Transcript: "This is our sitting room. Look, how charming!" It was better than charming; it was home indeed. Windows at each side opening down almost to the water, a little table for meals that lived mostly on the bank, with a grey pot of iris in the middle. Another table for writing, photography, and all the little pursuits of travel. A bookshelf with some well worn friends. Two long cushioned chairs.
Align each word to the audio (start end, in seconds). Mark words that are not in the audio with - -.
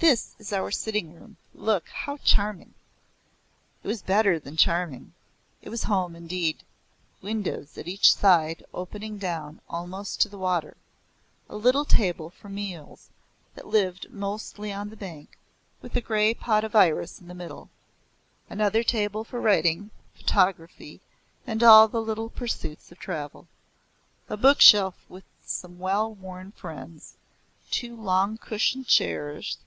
"This 0.00 0.34
is 0.38 0.50
our 0.50 0.70
sitting 0.70 1.12
room. 1.12 1.36
Look, 1.52 1.86
how 1.90 2.16
charming!" 2.24 2.72
It 3.84 3.86
was 3.86 4.00
better 4.00 4.38
than 4.38 4.56
charming; 4.56 5.12
it 5.60 5.68
was 5.68 5.82
home 5.82 6.16
indeed. 6.16 6.62
Windows 7.20 7.76
at 7.76 7.86
each 7.86 8.14
side 8.14 8.64
opening 8.72 9.18
down 9.18 9.60
almost 9.68 10.18
to 10.22 10.30
the 10.30 10.38
water, 10.38 10.78
a 11.50 11.56
little 11.56 11.84
table 11.84 12.30
for 12.30 12.48
meals 12.48 13.10
that 13.54 13.66
lived 13.66 14.10
mostly 14.10 14.72
on 14.72 14.88
the 14.88 14.96
bank, 14.96 15.36
with 15.82 15.94
a 15.94 16.00
grey 16.00 16.32
pot 16.32 16.64
of 16.64 16.74
iris 16.74 17.20
in 17.20 17.28
the 17.28 17.34
middle. 17.34 17.68
Another 18.48 18.82
table 18.82 19.22
for 19.22 19.38
writing, 19.38 19.90
photography, 20.14 21.02
and 21.46 21.62
all 21.62 21.88
the 21.88 22.00
little 22.02 22.30
pursuits 22.30 22.90
of 22.90 22.98
travel. 22.98 23.48
A 24.30 24.38
bookshelf 24.38 24.94
with 25.10 25.24
some 25.44 25.78
well 25.78 26.14
worn 26.14 26.52
friends. 26.52 27.16
Two 27.70 27.94
long 28.00 28.38
cushioned 28.38 28.86
chairs. 28.86 29.58